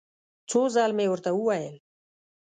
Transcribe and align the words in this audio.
څو 0.49 0.61
ځل 0.75 0.91
مې 0.97 1.05
ورته 1.09 1.29
وویل. 1.33 1.75